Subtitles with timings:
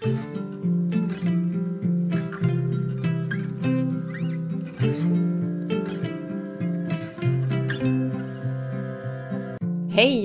[0.00, 0.10] Hej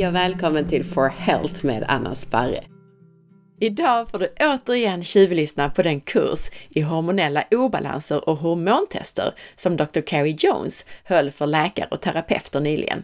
[0.08, 2.64] och välkommen till For Health med Anna Sparre.
[3.60, 10.02] Idag får du återigen tjuvlyssna på den kurs i hormonella obalanser och hormontester som Dr.
[10.02, 13.04] Carrie Jones höll för läkare och terapeuter nyligen.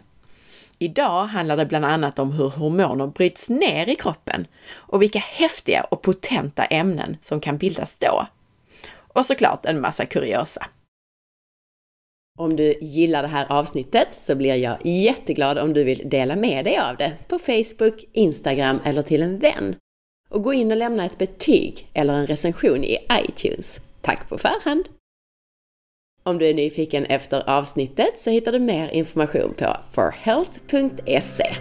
[0.82, 5.86] Idag handlar det bland annat om hur hormoner bryts ner i kroppen och vilka häftiga
[5.90, 8.26] och potenta ämnen som kan bildas då.
[8.96, 10.66] Och såklart en massa kuriosa.
[12.38, 16.64] Om du gillar det här avsnittet så blir jag jätteglad om du vill dela med
[16.64, 19.76] dig av det på Facebook, Instagram eller till en vän.
[20.28, 23.80] Och gå in och lämna ett betyg eller en recension i iTunes.
[24.00, 24.84] Tack på förhand!
[26.22, 31.56] Om du är nyfiken efter avsnittet så hittar du mer information på forhealth.se.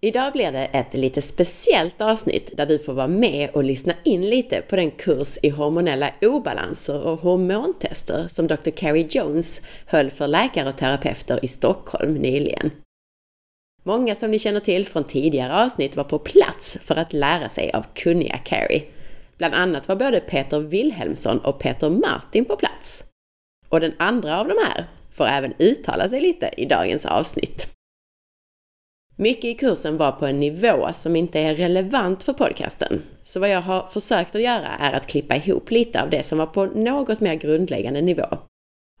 [0.00, 4.30] Idag blir det ett lite speciellt avsnitt där du får vara med och lyssna in
[4.30, 8.70] lite på den kurs i hormonella obalanser och hormontester som Dr.
[8.70, 12.70] Carrie Jones höll för läkare och terapeuter i Stockholm nyligen.
[13.82, 17.70] Många som ni känner till från tidigare avsnitt var på plats för att lära sig
[17.72, 18.82] av kunniga Carrie.
[19.38, 23.04] Bland annat var både Peter Wilhelmsson och Peter Martin på plats.
[23.68, 27.76] Och den andra av de här får även uttala sig lite i dagens avsnitt.
[29.18, 33.02] Mycket i kursen var på en nivå som inte är relevant för podcasten.
[33.22, 36.38] Så vad jag har försökt att göra är att klippa ihop lite av det som
[36.38, 38.38] var på något mer grundläggande nivå.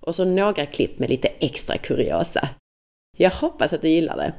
[0.00, 2.48] Och så några klipp med lite extra kuriosa.
[3.16, 4.34] Jag hoppas att du gillar det.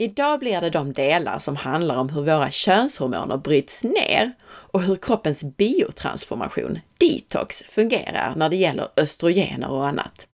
[0.00, 4.96] Idag blir det de delar som handlar om hur våra könshormoner bryts ner och hur
[4.96, 10.26] kroppens biotransformation, detox, fungerar när det gäller östrogener och annat.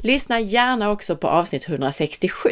[0.00, 2.48] Lyssna gärna också på avsnitt 167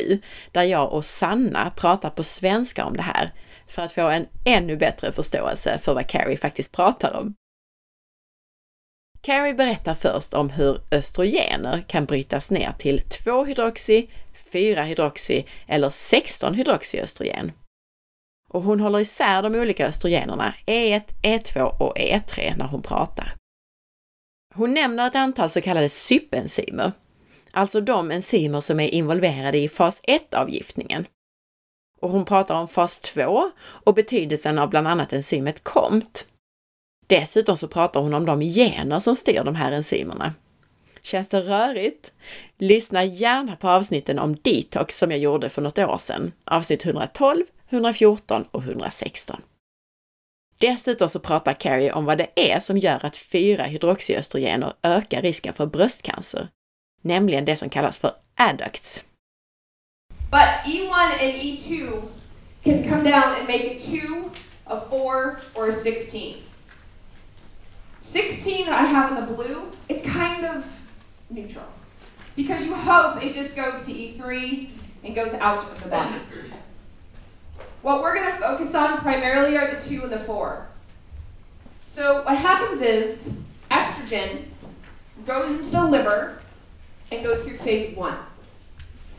[0.52, 3.32] där jag och Sanna pratar på svenska om det här
[3.66, 7.34] för att få en ännu bättre förståelse för vad Carrie faktiskt pratar om.
[9.22, 14.08] Carrie berättar först om hur östrogener kan brytas ner till 2-hydroxy,
[14.52, 17.52] 4-hydroxy eller 16-hydroxyöstrogen.
[18.50, 23.34] Och hon håller isär de olika östrogenerna E1, E2 e och E3 när hon pratar.
[24.54, 26.92] Hon nämner ett antal så kallade sypenzymer,
[27.52, 31.04] alltså de enzymer som är involverade i fas 1-avgiftningen.
[32.00, 36.26] Och hon pratar om fas 2 och betydelsen av bland annat enzymet COMT.
[37.10, 40.34] Dessutom så pratar hon om de gener som styr de här enzymerna.
[41.02, 42.12] Känns det rörigt?
[42.58, 47.44] Lyssna gärna på avsnitten om detox som jag gjorde för något år sedan, avsnitt 112,
[47.68, 49.42] 114 och 116.
[50.58, 55.66] Dessutom så pratar Carrie om vad det är som gör att 4-hydroxyöstrogener ökar risken för
[55.66, 56.48] bröstcancer
[57.02, 59.04] nämligen det som kallas för adducts.
[60.30, 62.02] But E1 and E2
[62.64, 64.30] can come down and make a 2,
[64.64, 66.34] a 4, or a 16.
[68.10, 70.66] 16 I have in the blue, it's kind of
[71.30, 71.64] neutral.
[72.34, 74.68] Because you hope it just goes to E3
[75.04, 76.16] and goes out of the body.
[77.82, 80.66] What we're going to focus on primarily are the 2 and the 4.
[81.86, 83.32] So what happens is
[83.70, 84.46] estrogen
[85.24, 86.40] goes into the liver
[87.12, 88.16] and goes through phase one.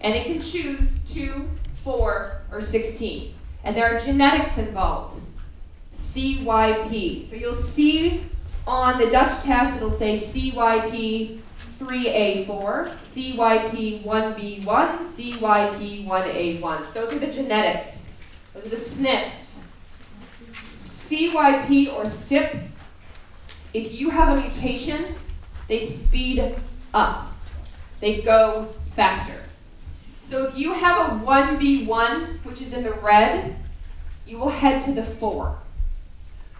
[0.02, 3.36] And it can choose two, four, or 16.
[3.64, 5.22] And there are genetics involved.
[5.94, 7.30] CYP.
[7.30, 8.26] So you'll see
[8.68, 11.40] on the Dutch test, it'll say CYP
[11.80, 16.94] 3A4, CYP 1B1, CYP 1A1.
[16.94, 18.20] Those are the genetics.
[18.54, 19.64] Those are the SNPs.
[20.76, 22.56] CYP or SIP,
[23.74, 25.16] if you have a mutation,
[25.68, 26.56] they speed
[26.94, 27.32] up
[28.02, 29.40] they go faster.
[30.24, 33.56] So if you have a 1B1, which is in the red,
[34.26, 35.56] you will head to the 4.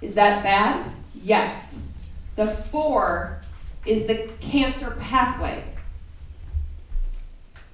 [0.02, 0.92] Is that bad?
[1.16, 1.82] Yes.
[2.36, 3.42] The 4
[3.86, 5.64] is the cancer pathway.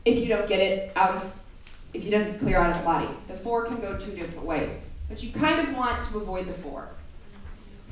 [0.06, 1.34] If you don't get it out of,
[1.94, 3.10] if it doesn't clear out of the body.
[3.28, 4.90] The 4 can go two different ways.
[5.10, 6.88] But you kind of want to avoid the 4.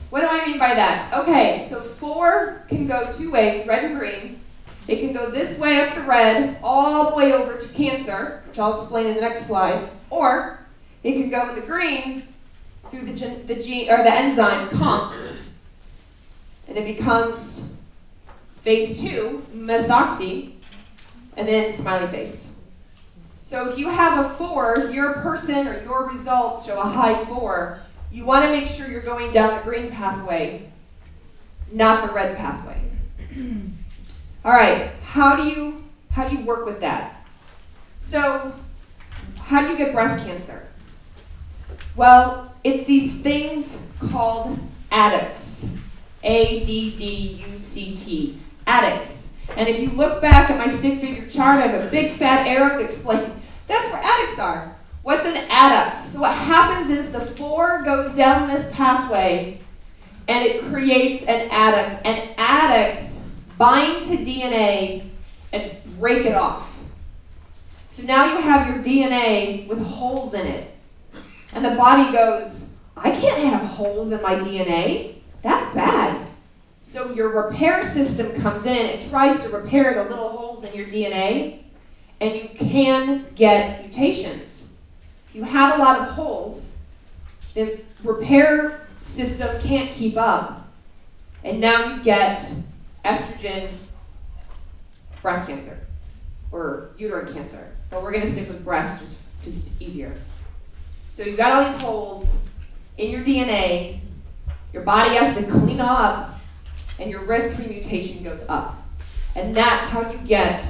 [0.09, 1.13] What do I mean by that?
[1.13, 4.41] Okay, so 4 can go two ways, red and green.
[4.87, 8.59] It can go this way up the red, all the way over to cancer, which
[8.59, 10.59] I'll explain in the next slide, or
[11.03, 12.27] it can go in the green
[12.91, 15.15] through the, gen- the gene or the enzyme COMT,
[16.75, 17.63] and it becomes
[18.61, 20.51] phase two, methoxy,
[21.37, 22.53] and then smiley face.
[23.45, 27.79] So if you have a four, your person or your results show a high four,
[28.11, 30.69] you want to make sure you're going down the green pathway,
[31.71, 32.81] not the red pathway.
[34.43, 35.81] All right, how do you
[36.11, 37.25] how do you work with that?
[38.01, 38.53] So
[39.39, 40.67] how do you get breast cancer?
[41.95, 44.59] Well, it's these things called
[44.91, 45.69] adducts.
[46.25, 48.39] A D D U C T.
[48.67, 49.33] Adducts.
[49.55, 52.47] And if you look back at my stick figure chart, I have a big fat
[52.47, 53.31] arrow to explain
[53.67, 54.75] that's where adducts are.
[55.03, 55.97] What's an adduct?
[55.99, 59.59] So what happens is the four goes down this pathway
[60.27, 62.01] and it creates an adduct.
[62.05, 63.21] And adducts
[63.57, 65.09] bind to DNA
[65.53, 66.75] and break it off.
[67.91, 70.75] So now you have your DNA with holes in it.
[71.53, 75.15] And the body goes, I can't have holes in my DNA.
[75.41, 76.14] That's bad.
[76.95, 80.87] So your repair system comes in and tries to repair the little holes in your
[80.87, 81.59] DNA,
[82.21, 84.69] and you can get mutations.
[85.33, 86.73] You have a lot of holes,
[87.53, 90.69] the repair system can't keep up,
[91.43, 92.49] and now you get
[93.03, 93.67] estrogen
[95.21, 95.77] breast cancer
[96.53, 97.75] or uterine cancer.
[97.89, 100.13] But we're going to stick with breast just because it's easier.
[101.11, 102.33] So you've got all these holes
[102.97, 103.99] in your DNA,
[104.71, 106.34] your body has to clean up,
[106.99, 108.81] and your risk for mutation goes up.
[109.35, 110.65] And that's how you get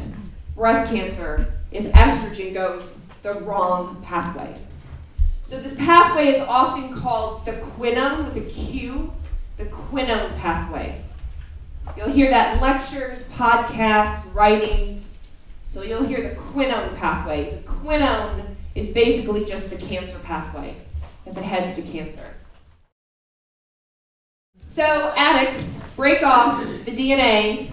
[0.56, 4.56] breast cancer if estrogen goes the wrong pathway.
[5.44, 9.14] So this pathway is often called the quinone with a Q,
[9.58, 11.02] the quinone pathway.
[11.96, 15.18] You'll hear that in lectures, podcasts, writings.
[15.70, 17.52] So you'll hear the quinone pathway.
[17.52, 20.76] The quinone is basically just the cancer pathway
[21.26, 22.34] if it heads to cancer.
[24.68, 27.72] So adducts break off the DNA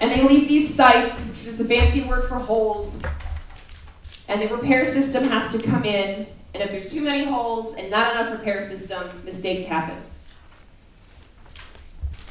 [0.00, 3.00] and they leave these sites, which is a fancy word for holes.
[4.28, 7.90] And the repair system has to come in, and if there's too many holes and
[7.90, 10.00] not enough repair system, mistakes happen.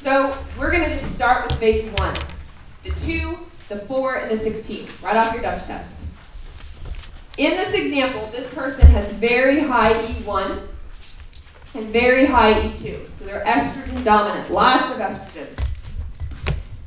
[0.02, 2.14] So we're going to just start with phase one
[2.82, 3.38] the 2,
[3.70, 6.04] the 4, and the 16, right off your Dutch test.
[7.38, 10.68] In this example, this person has very high E1
[11.74, 13.12] and very high E2.
[13.12, 15.48] So they're estrogen dominant, lots of estrogen.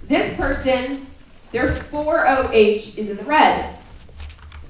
[0.07, 1.06] This person,
[1.51, 3.75] their 4OH is in the red.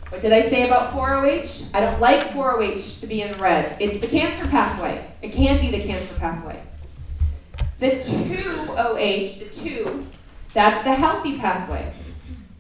[0.10, 1.66] What did I say about 4OH?
[1.74, 3.76] I don't like 4OH to be in the red.
[3.80, 5.06] It's the cancer pathway.
[5.22, 6.62] It can be the cancer pathway.
[7.80, 10.08] The 2OH, the 2,
[10.54, 11.94] that's the healthy pathway.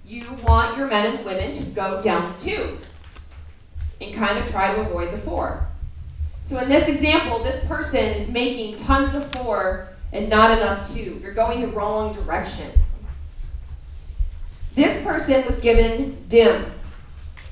[0.06, 2.78] You want your men and women to go down the 2
[4.02, 5.68] and kind of try to avoid the 4.
[6.48, 11.20] So in this example, this person is making tons of 4 and not enough 2.
[11.22, 12.72] You're going the wrong direction.
[14.74, 16.72] This person was given DIM.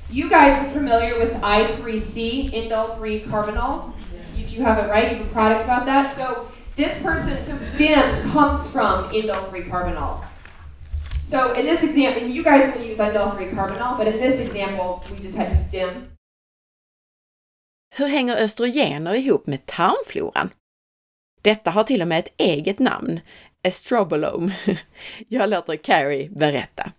[0.08, 3.92] You guys are familiar with I3C, indole 3 carbinol.
[4.34, 6.16] You do have it right, you have a product about that.
[6.16, 10.24] So this person, so DIM comes from indole 3 carbinol.
[11.22, 14.40] So in this example, and you guys will use indole 3 carbinol, but in this
[14.40, 16.15] example, we just had to use DIM.
[17.98, 20.50] Hur hänger östrogener ihop med tarmfloran?
[21.42, 23.20] Detta har till och med ett eget namn,
[23.62, 24.56] estrobolome.
[25.28, 26.92] Jag låter Carrie berätta.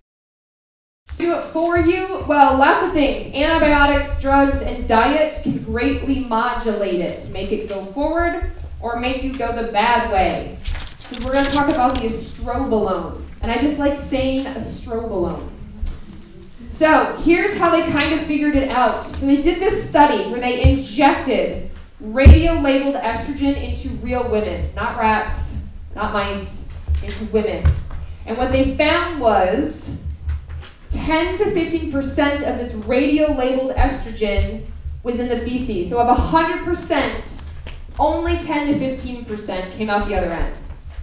[1.18, 2.08] Do it for you?
[2.28, 3.36] Well, lots of things.
[3.36, 8.52] Antibiotics, drugs, and diet can greatly modulate it, make it go forward
[8.82, 10.58] or make you go the bad way.
[10.98, 13.22] So we're going to talk about the estrobolome.
[13.42, 15.57] And I just like saying estrobolome.
[16.78, 19.04] So here's how they kind of figured it out.
[19.08, 25.56] So they did this study where they injected radio-labeled estrogen into real women, not rats,
[25.96, 26.70] not mice,
[27.02, 27.66] into women.
[28.28, 29.90] And what they found was
[30.92, 34.64] 10 to 15% of this radio-labeled estrogen
[35.02, 35.90] was in the feces.
[35.90, 37.42] So of 100%,
[37.98, 40.56] only 10 to 15% came out the other end.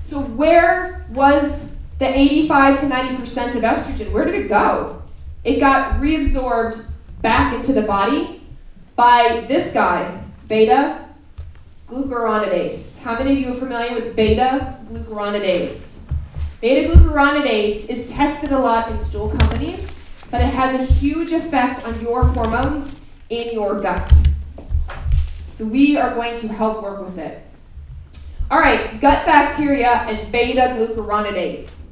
[0.02, 4.12] So where was the 85 to 90% of estrogen?
[4.12, 5.00] Where did it go?
[5.44, 6.84] It got reabsorbed
[7.20, 8.42] back into the body
[8.96, 11.06] by this guy, beta
[11.88, 12.98] glucuronidase.
[12.98, 16.10] How many of you are familiar with beta glucuronidase?
[16.60, 21.84] Beta glucuronidase is tested a lot in stool companies, but it has a huge effect
[21.84, 24.10] on your hormones in your gut.
[25.58, 27.42] So we are going to help work with it.
[28.50, 31.83] All right, gut bacteria and beta glucuronidase.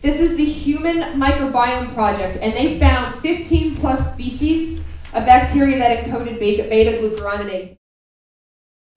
[0.00, 4.78] This is the Human Microbiome Project, and they found 15 plus species
[5.12, 7.74] of bacteria that encoded beta glucuronidase.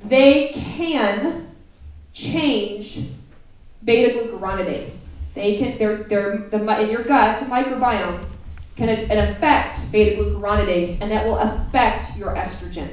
[0.03, 1.47] They can
[2.13, 3.07] change
[3.83, 5.15] beta glucuronidase.
[5.33, 8.23] They can, they're, they're, the, in your gut microbiome
[8.75, 12.89] can affect beta glucuronidase, and that will affect your estrogen.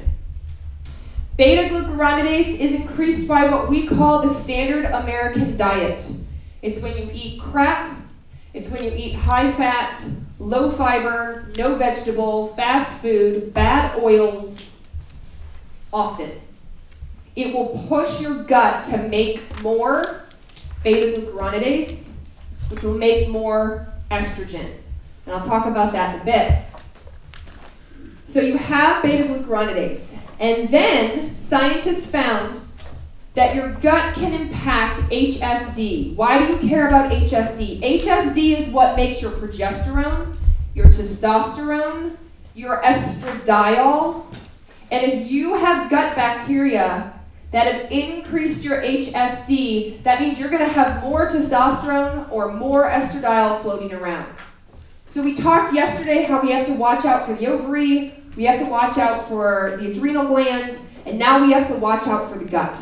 [1.37, 6.03] Beta glucuronidase is increased by what we call the standard American diet.
[6.61, 7.98] It's when you eat crap,
[8.53, 10.03] it's when you eat high fat,
[10.39, 14.75] low fiber, no vegetable, fast food, bad oils
[15.93, 16.31] often.
[17.35, 20.23] It will push your gut to make more
[20.83, 22.15] beta glucuronidase,
[22.69, 24.73] which will make more estrogen.
[25.25, 26.63] And I'll talk about that in a bit.
[28.27, 30.17] So you have beta glucuronidase.
[30.39, 32.59] And then scientists found
[33.35, 36.15] that your gut can impact HSD.
[36.15, 37.81] Why do you care about HSD?
[37.81, 40.35] HSD is what makes your progesterone,
[40.73, 42.17] your testosterone,
[42.55, 44.25] your estradiol.
[44.91, 47.13] And if you have gut bacteria
[47.51, 52.89] that have increased your HSD, that means you're going to have more testosterone or more
[52.89, 54.25] estradiol floating around.
[55.05, 58.59] So we talked yesterday how we have to watch out for the ovary, we have
[58.63, 62.37] to watch out for the adrenal gland, and now we have to watch out for
[62.37, 62.79] the gut.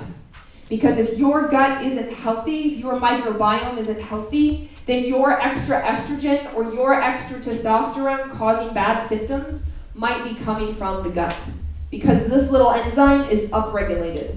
[0.69, 6.53] Because if your gut isn't healthy, if your microbiome isn't healthy, then your extra estrogen
[6.53, 11.49] or your extra testosterone causing bad symptoms might be coming from the gut.
[11.89, 14.35] Because this little enzyme is upregulated.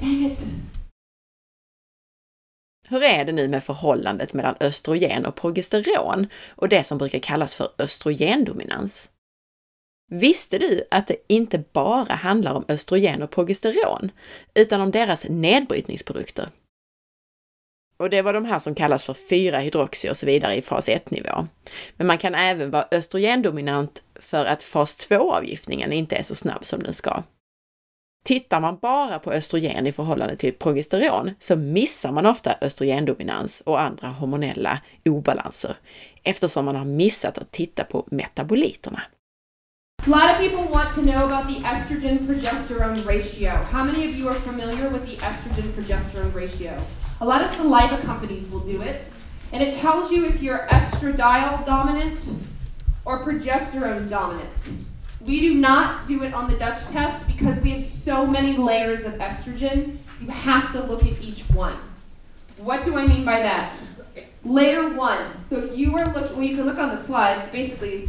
[0.00, 0.38] Dang it.
[2.88, 7.54] Hur är det nu med förhållandet mellan östrogen och progesteron och det som brukar kallas
[7.54, 9.10] för östrogendominans?
[10.10, 14.10] Visste du att det inte bara handlar om östrogen och progesteron,
[14.54, 16.48] utan om deras nedbrytningsprodukter?
[17.98, 21.46] Och det var de här som kallas för 4-hydroxy och så vidare i fas 1-nivå.
[21.96, 26.82] Men man kan även vara östrogendominant för att fas 2-avgiftningen inte är så snabb som
[26.82, 27.22] den ska.
[28.24, 33.80] Tittar man bara på östrogen i förhållande till progesteron så missar man ofta östrogendominans och
[33.80, 35.76] andra hormonella obalanser
[36.22, 39.02] eftersom man har missat att titta på metaboliterna.
[40.06, 43.50] A lot of people want to know about the estrogen progesterone ratio.
[43.50, 46.80] How many of you are familiar with the estrogen progesterone ratio?
[47.20, 49.10] A lot of saliva companies will do it,
[49.50, 52.24] and it tells you if you're estradiol dominant
[53.04, 54.70] or progesterone dominant.
[55.22, 59.02] We do not do it on the Dutch test because we have so many layers
[59.02, 59.96] of estrogen.
[60.20, 61.74] You have to look at each one.
[62.58, 63.76] What do I mean by that?
[64.44, 65.18] Layer one.
[65.50, 67.50] So if you were looking, well, you can look on the slide.
[67.50, 68.08] Basically,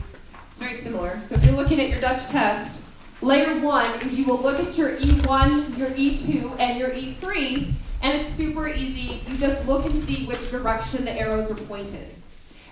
[0.57, 1.19] very similar.
[1.27, 2.79] So if you're looking at your Dutch test,
[3.21, 7.71] layer one is you will look at your E1, your E2, and your E3,
[8.01, 9.21] and it's super easy.
[9.27, 12.13] You just look and see which direction the arrows are pointed.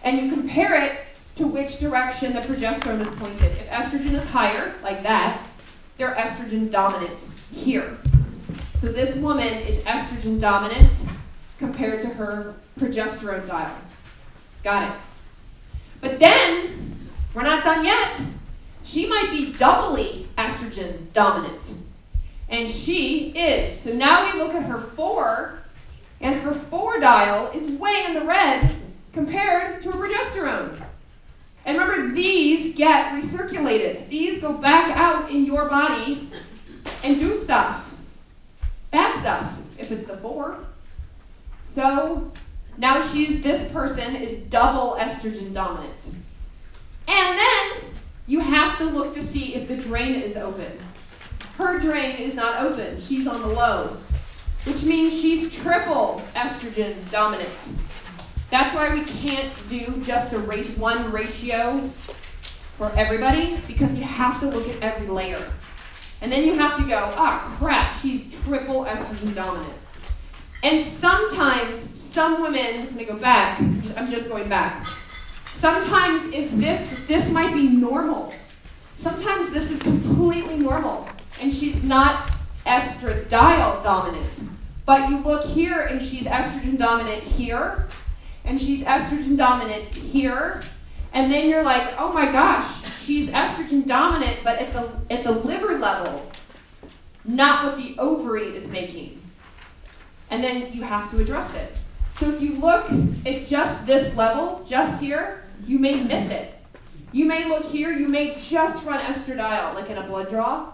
[0.04, 1.00] And you compare it
[1.38, 3.52] to which direction the progesterone is pointed.
[3.58, 5.46] If estrogen is higher, like that,
[5.98, 7.98] they're estrogen dominant here.
[8.82, 10.94] So this woman is estrogen dominant
[11.58, 13.76] compared to her progesterone dial.
[14.64, 15.02] Got it.
[16.02, 16.95] But then
[17.36, 18.20] we're not done yet.
[18.84, 21.74] She might be doubly estrogen dominant.
[22.50, 23.78] And she is.
[23.78, 25.60] So now we look at her four,
[26.22, 28.74] and her four dial is way in the red
[29.12, 30.82] compared to her progesterone.
[31.66, 34.08] And remember, these get recirculated.
[34.10, 36.30] These go back out in your body
[37.04, 37.94] and do stuff.
[38.92, 40.60] Bad stuff, if it's the four.
[41.66, 42.32] So
[42.78, 46.15] now she's, this person is double estrogen dominant.
[47.08, 47.72] And then
[48.28, 50.80] you have to look to see if the drain is open.
[51.58, 53.98] Her drain is not open, she's on the low,
[54.66, 57.50] which means she's triple estrogen dominant.
[58.50, 61.90] That's why we can't do just a one ratio
[62.78, 65.52] for everybody because you have to look at every layer.
[66.22, 69.74] And then you have to go, ah, oh, crap, she's triple estrogen dominant.
[70.64, 74.88] And sometimes some women, let me go back, I'm just going back.
[75.56, 78.34] Sometimes if this this might be normal.
[78.98, 81.08] Sometimes this is completely normal
[81.42, 82.30] and she's not
[82.66, 84.42] estradiol dominant.
[84.86, 87.88] But you look here and she's estrogen dominant here
[88.44, 90.62] and she's estrogen dominant here
[91.14, 95.32] and then you're like, "Oh my gosh, she's estrogen dominant but at the at the
[95.32, 96.30] liver level,
[97.24, 99.22] not what the ovary is making."
[100.30, 101.78] And then you have to address it.
[102.20, 102.92] So if you look
[103.26, 106.54] at just this level, just here, you may miss it.
[107.12, 110.74] You may look here, you may just run estradiol, like in a blood draw,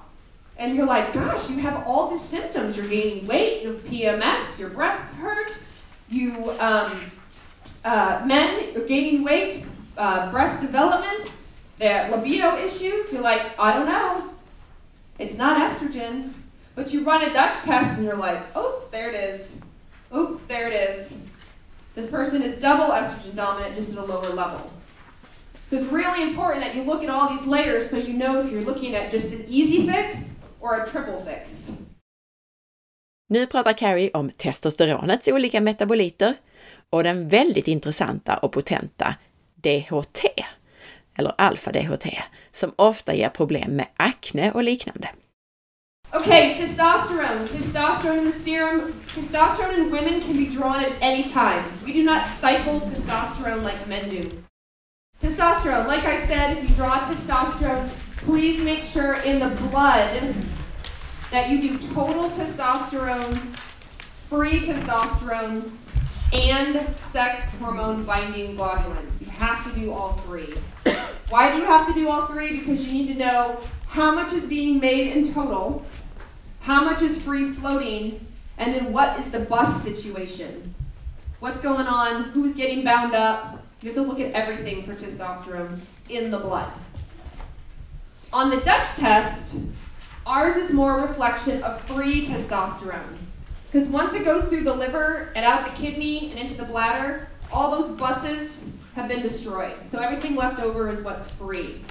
[0.58, 2.78] and you're like, gosh, you have all these symptoms.
[2.78, 5.54] You're gaining weight, you have PMS, your breasts hurt,
[6.10, 7.12] you, um,
[7.86, 9.66] uh, men, you're gaining weight,
[9.98, 11.32] uh, breast development,
[11.80, 13.12] the libido issues.
[13.12, 14.34] You're like, I don't know.
[15.20, 16.34] It's not estrogen.
[16.74, 19.62] But you run a Dutch test and you're like, oops, there it is.
[20.16, 21.20] Oops, there it is.
[21.96, 24.62] This person is double estrogen dominant, just at a lower level.
[25.70, 28.52] So it's really important that you look at all these layers so you know if
[28.52, 30.32] you're looking at just an easy fix
[30.62, 31.72] or a triple fix.
[33.30, 36.36] Nu pratar Carrie om testosteronets olika metaboliter
[36.90, 39.16] och den väldigt intressanta och potenta
[39.56, 40.26] DHT,
[41.18, 42.08] eller alfa-DHT,
[42.52, 45.10] som ofta ger problem med akne och liknande.
[46.14, 47.48] Okay, testosterone.
[47.48, 48.92] Testosterone in the serum.
[49.08, 51.64] Testosterone in women can be drawn at any time.
[51.86, 54.44] We do not cycle testosterone like men do.
[55.22, 60.36] Testosterone, like I said, if you draw testosterone, please make sure in the blood
[61.32, 63.38] that you do total testosterone,
[64.28, 65.72] free testosterone,
[66.34, 69.06] and sex hormone binding globulin.
[69.22, 70.54] You have to do all three.
[71.30, 72.60] Why do you have to do all three?
[72.60, 75.86] Because you need to know how much is being made in total,
[76.62, 78.26] how much is free floating,
[78.58, 80.74] and then what is the bus situation?
[81.40, 82.26] What's going on?
[82.26, 83.64] Who's getting bound up?
[83.82, 86.72] You have to look at everything for testosterone in the blood.
[88.32, 89.58] On the Dutch test,
[90.26, 93.18] ours is more a reflection of free testosterone.
[93.72, 97.28] Because once it goes through the liver and out the kidney and into the bladder,
[97.52, 99.74] all those buses have been destroyed.
[99.86, 101.82] So everything left over is what's free.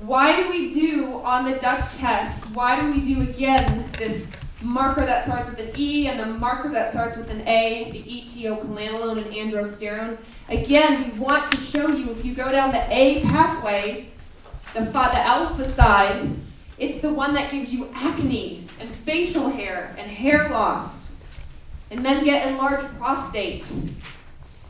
[0.00, 4.30] Why do we do on the Dutch test, why do we do again this
[4.62, 8.02] marker that starts with an E and the marker that starts with an A, the
[8.02, 10.16] ETO, etiocholanolone and androsterone?
[10.48, 14.08] Again, we want to show you if you go down the A pathway,
[14.72, 16.30] the, the alpha side,
[16.78, 21.20] it's the one that gives you acne and facial hair and hair loss.
[21.90, 23.70] And men get enlarged prostate.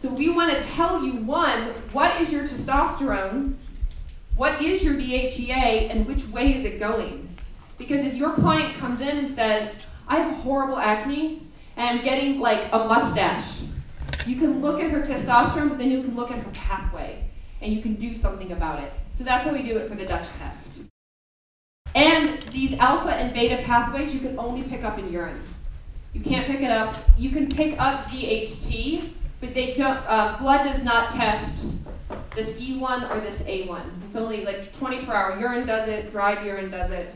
[0.03, 3.55] So we want to tell you one, what is your testosterone?
[4.41, 7.29] What is your DHEA and which way is it going?
[7.77, 11.43] Because if your client comes in and says, I have horrible acne
[11.77, 13.61] and I'm getting like a mustache,
[14.25, 17.29] you can look at her testosterone, but then you can look at her pathway
[17.61, 18.91] and you can do something about it.
[19.15, 20.85] So that's how we do it for the Dutch test.
[21.95, 25.43] And these alpha and beta pathways you can only pick up in urine.
[26.15, 26.97] You can't pick it up.
[27.19, 29.07] You can pick up DHT,
[29.39, 30.03] but they don't.
[30.09, 31.67] Uh, blood does not test
[32.35, 34.00] this E1 or this A1.
[34.11, 36.11] It's only like 24-hour urine does it.
[36.11, 37.15] Dried urine does it.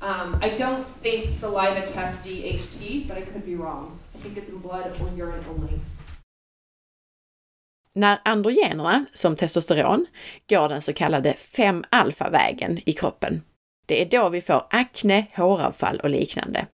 [0.00, 3.98] Um, I don't think saliva tests DHT, but I could be wrong.
[4.14, 5.80] I think it's in blood or urine only.
[7.92, 10.06] När androgenerna, som testosteron,
[10.48, 13.42] går den så kallade 5-alfa-vägen i kroppen
[13.86, 16.66] Det är då vi får akne, håravfall och liknande.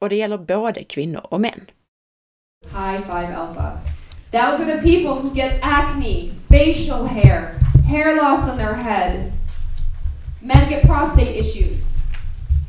[0.00, 1.70] Och det gäller både kvinnor och män.
[2.64, 3.78] High five alpha.
[4.32, 9.32] Those are the people who get acne, facial hair, hair loss on their head.
[10.40, 11.92] Men get prostate issues.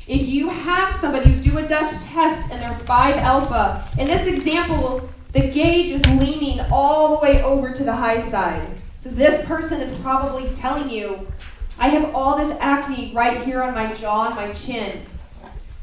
[0.08, 5.08] If you have somebody do a Dutch test and they're 5 alpha, in this example,
[5.32, 8.68] the gauge is leaning all the way over to the high side.
[9.00, 11.32] So this person is probably telling you,
[11.78, 15.06] I have all this acne right here on my jaw and my chin.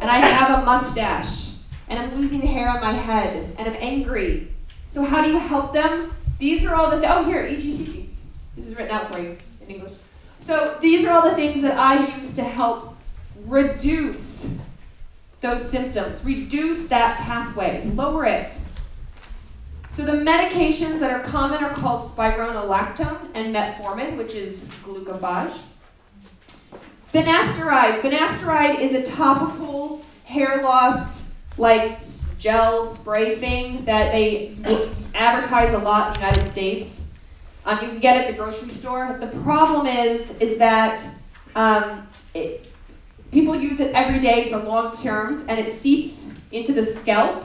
[0.01, 1.53] And I have a mustache.
[1.88, 3.55] And I'm losing hair on my head.
[3.57, 4.48] And I'm angry.
[4.90, 6.12] So, how do you help them?
[6.38, 7.88] These are all the th- oh here EGCG.
[8.59, 9.92] This is written out for you in English.
[10.40, 12.97] So these are all the things that I use to help
[13.47, 14.49] reduce
[15.40, 18.53] those symptoms, reduce that pathway, lower it.
[19.90, 25.57] So the medications that are common are called spironolactone and metformin, which is glucophage.
[27.14, 28.01] Finasteride.
[28.01, 31.99] Finasteride is a topical hair loss, like
[32.38, 34.57] gel spray thing that they
[35.14, 37.08] advertise a lot in the United States.
[37.68, 39.18] Um, you can get it at the grocery store.
[39.20, 41.07] The problem is, is that
[41.54, 42.72] um, it,
[43.31, 47.44] people use it every day for long terms, and it seeps into the scalp.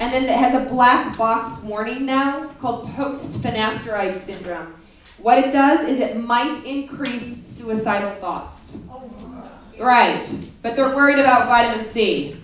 [0.00, 4.74] And then it has a black box warning now called post finasteride syndrome.
[5.18, 8.78] What it does is it might increase suicidal thoughts.
[9.78, 10.28] Right,
[10.60, 12.36] but they're worried about vitamin C.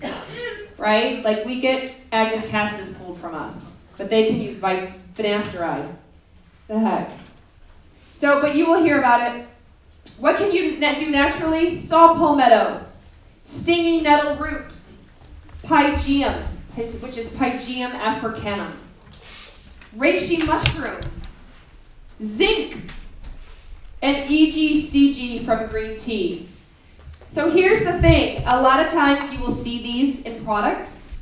[0.77, 1.21] Right?
[1.21, 5.97] Like we get Agnus castus pulled from us, but they can use vit- finasteride.
[6.67, 7.11] The heck.
[8.15, 9.45] So, but you will hear about it.
[10.17, 11.77] What can you do naturally?
[11.77, 12.85] Saw palmetto,
[13.43, 14.73] stinging nettle root,
[15.63, 16.43] pygeum,
[16.75, 18.77] which is Pygeum africanum,
[19.97, 21.01] reishi mushroom,
[22.23, 22.93] zinc,
[24.01, 26.47] and EGCG from green tea.
[27.29, 31.17] So here's the thing a lot of times you will see these in products,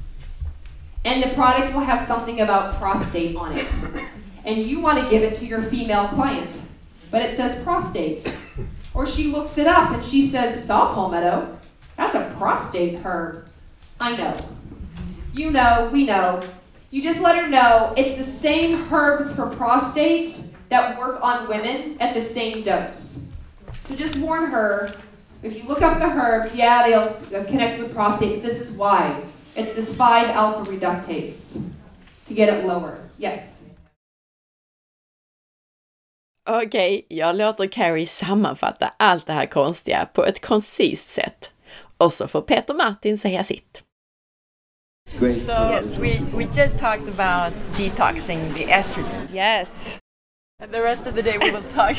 [1.06, 3.68] and the product will have something about prostate on it.
[4.46, 6.60] And you want to give it to your female client,
[7.10, 8.28] but it says prostate.
[8.94, 11.60] Or she looks it up and she says, saw palmetto.
[11.96, 13.50] That's a prostate herb.
[14.00, 14.36] I know.
[15.34, 16.42] You know, we know.
[16.90, 20.38] You just let her know it's the same herbs for prostate
[20.70, 23.24] that work on women at the same dose.
[23.86, 24.92] So just warn her
[25.44, 26.88] if you look up the herbs, yeah,
[27.30, 29.24] they'll, connect with prostate, but this is why.
[29.56, 31.62] It's this 5 alpha reductase
[32.28, 33.00] to get it lower.
[33.18, 33.51] Yes?
[36.54, 41.52] Okej, okay, jag låter Carrie sammanfatta allt det här konstiga på ett koncist sätt.
[41.98, 43.84] Och så får Peter Martin säga sitt.
[45.20, 45.38] Great.
[45.46, 46.00] So yes.
[46.00, 49.28] we, we just talked about detoxing the estrogen.
[49.34, 49.98] Yes.
[50.64, 51.98] And the rest of the day we will talk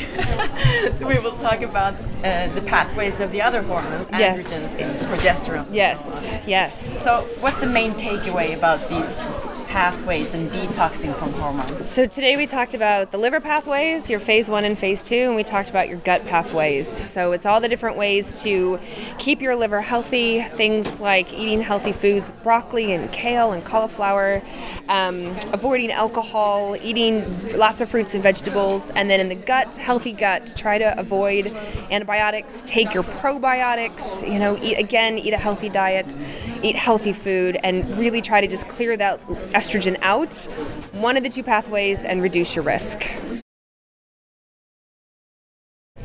[0.99, 4.53] we will talk about uh, the pathways of the other hormones, yes.
[4.53, 5.65] androgens and progesterone.
[5.73, 7.03] Yes, yes.
[7.03, 9.25] So what's the main takeaway about these
[9.73, 11.83] pathways and detoxing from hormones?
[11.83, 15.35] So today we talked about the liver pathways, your phase one and phase two, and
[15.35, 16.87] we talked about your gut pathways.
[16.87, 18.79] So it's all the different ways to
[19.17, 24.43] keep your liver healthy, things like eating healthy foods with broccoli and kale and cauliflower,
[24.89, 27.23] um, avoiding alcohol, eating
[27.57, 31.47] lots of fruits and vegetables, and then in the gut, healthy gut, try to avoid
[31.89, 36.15] antibiotics, take your probiotics, you know, eat again, eat a healthy diet,
[36.63, 39.19] eat healthy food, and really try to just clear that
[39.53, 40.47] estrogen out,
[40.93, 43.15] one of the two pathways, and reduce your risk.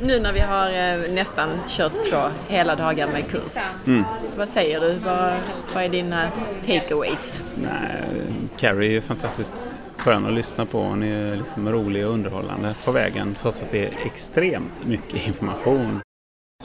[0.00, 4.04] Nu när vi har eh, nästan kört två hela dagar med kurs, mm.
[4.36, 4.94] vad säger du?
[4.94, 5.32] Vad,
[5.74, 6.30] vad är dina
[6.66, 7.42] takeaways?
[7.62, 8.02] Nej,
[8.56, 10.78] Carrie är fantastiskt skön att lyssna på.
[10.78, 16.00] Hon är liksom rolig och underhållande på vägen trots att det är extremt mycket information.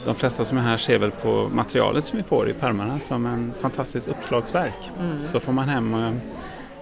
[0.04, 3.26] De flesta som är här ser väl på materialet som vi får i pärmarna som
[3.26, 4.90] en fantastiskt uppslagsverk.
[5.00, 5.20] Mm.
[5.20, 6.12] Så får man hem och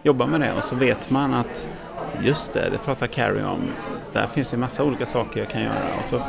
[0.03, 1.67] jobba med det och så vet man att
[2.23, 3.61] just det, det pratar Carrie om.
[4.13, 6.23] Där finns ju massa olika saker jag kan göra och så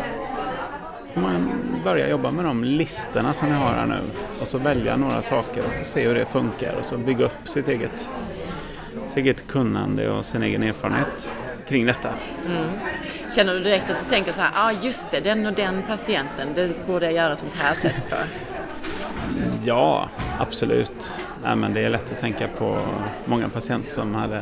[1.14, 1.52] får man
[1.84, 4.00] börja jobba med de listorna som vi har här nu
[4.42, 7.50] och så välja några saker och så se hur det funkar och så bygga upp
[7.50, 8.10] sitt eget,
[9.08, 11.32] sitt eget kunnande och sin egen erfarenhet
[11.68, 12.10] kring detta.
[12.46, 12.64] Mm.
[13.36, 15.84] Känner du direkt att du tänker så här, ja ah, just det, den och den
[15.88, 18.24] patienten, det borde jag göra sånt här test för?
[19.66, 21.12] Ja, absolut.
[21.44, 22.78] Nej, men det är lätt att tänka på
[23.26, 24.42] många patienter som hade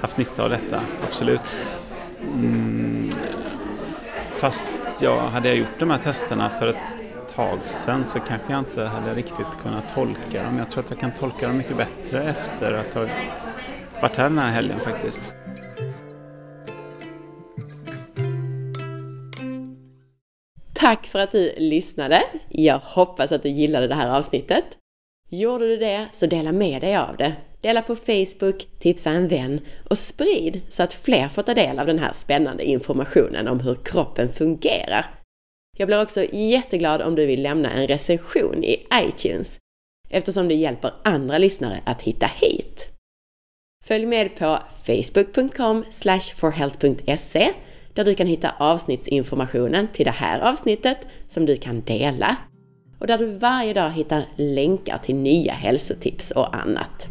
[0.00, 1.40] haft nytta av detta, absolut.
[2.34, 3.10] Mm,
[4.40, 6.76] fast ja, hade jag gjort de här testerna för ett
[7.34, 10.58] tag sedan så kanske jag inte hade riktigt kunnat tolka dem.
[10.58, 13.06] Jag tror att jag kan tolka dem mycket bättre efter att ha
[14.02, 15.32] varit här den här helgen faktiskt.
[20.90, 22.22] Tack för att du lyssnade!
[22.48, 24.64] Jag hoppas att du gillade det här avsnittet.
[25.28, 27.36] Gjorde du det så dela med dig av det.
[27.60, 31.86] Dela på Facebook, tipsa en vän och sprid så att fler får ta del av
[31.86, 35.14] den här spännande informationen om hur kroppen fungerar.
[35.78, 39.58] Jag blir också jätteglad om du vill lämna en recension i iTunes
[40.08, 42.88] eftersom det hjälper andra lyssnare att hitta hit.
[43.84, 45.84] Följ med på facebook.com
[46.36, 47.52] forhealth.se
[47.94, 52.36] där du kan hitta avsnittsinformationen till det här avsnittet som du kan dela
[52.98, 57.08] och där du varje dag hittar länkar till nya hälsotips och annat.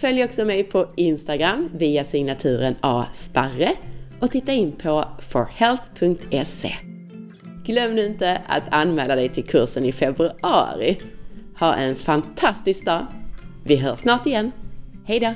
[0.00, 3.70] Följ också mig på Instagram via signaturen asparre
[4.20, 6.74] och titta in på forhealth.se.
[7.64, 10.98] Glöm nu inte att anmäla dig till kursen i februari.
[11.58, 13.06] Ha en fantastisk dag!
[13.64, 14.52] Vi hörs snart igen.
[15.04, 15.34] Hejdå!